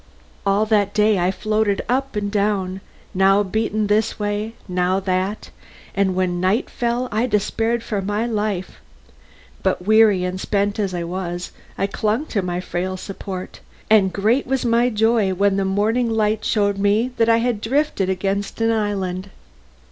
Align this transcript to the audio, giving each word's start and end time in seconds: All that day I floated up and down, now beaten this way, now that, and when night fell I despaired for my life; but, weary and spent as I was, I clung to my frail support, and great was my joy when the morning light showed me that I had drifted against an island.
All 0.47 0.65
that 0.65 0.95
day 0.95 1.19
I 1.19 1.29
floated 1.29 1.83
up 1.87 2.15
and 2.15 2.31
down, 2.31 2.81
now 3.13 3.43
beaten 3.43 3.85
this 3.85 4.17
way, 4.19 4.53
now 4.67 4.99
that, 4.99 5.51
and 5.93 6.15
when 6.15 6.39
night 6.41 6.71
fell 6.71 7.07
I 7.11 7.27
despaired 7.27 7.83
for 7.83 8.01
my 8.01 8.25
life; 8.25 8.79
but, 9.61 9.85
weary 9.85 10.23
and 10.23 10.41
spent 10.41 10.79
as 10.79 10.95
I 10.95 11.03
was, 11.03 11.51
I 11.77 11.85
clung 11.85 12.25
to 12.33 12.41
my 12.41 12.59
frail 12.59 12.97
support, 12.97 13.59
and 13.91 14.11
great 14.11 14.47
was 14.47 14.65
my 14.65 14.89
joy 14.89 15.35
when 15.35 15.57
the 15.57 15.65
morning 15.65 16.09
light 16.09 16.43
showed 16.43 16.79
me 16.79 17.11
that 17.17 17.29
I 17.29 17.37
had 17.37 17.61
drifted 17.61 18.09
against 18.09 18.59
an 18.59 18.71
island. 18.71 19.29